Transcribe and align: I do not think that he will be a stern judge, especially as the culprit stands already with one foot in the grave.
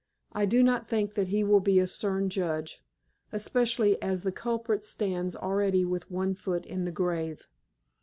I 0.31 0.47
do 0.47 0.63
not 0.63 0.89
think 0.89 1.13
that 1.13 1.27
he 1.27 1.43
will 1.43 1.59
be 1.59 1.77
a 1.79 1.85
stern 1.85 2.27
judge, 2.31 2.81
especially 3.31 4.01
as 4.01 4.23
the 4.23 4.31
culprit 4.31 4.83
stands 4.83 5.35
already 5.35 5.85
with 5.85 6.09
one 6.09 6.33
foot 6.33 6.65
in 6.65 6.85
the 6.85 6.91
grave. 6.91 7.47